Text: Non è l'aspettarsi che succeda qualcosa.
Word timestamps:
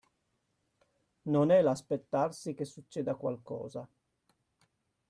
Non 1.29 1.51
è 1.51 1.61
l'aspettarsi 1.61 2.55
che 2.55 2.65
succeda 2.65 3.13
qualcosa. 3.13 3.87